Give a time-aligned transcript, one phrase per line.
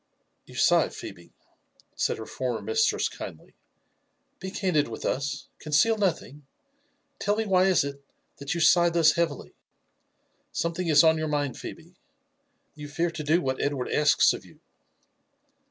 [0.47, 3.53] "You sigh, Phebe I" said her former mistress kindly.
[4.39, 6.47] ''Be candid with us— conceal nothing!
[7.19, 8.03] Tell me why is it
[8.37, 9.53] that you sigh thus heavily
[10.51, 11.93] ?——Something is on your mind, Phebe.
[12.73, 14.59] You fear to do what Edward asks of you.'